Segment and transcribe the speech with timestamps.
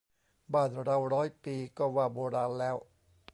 [0.53, 2.77] บ้านเราร้อยปีก็ว่าโบราณแล้ว